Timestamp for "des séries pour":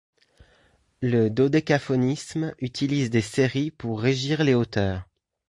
3.11-4.01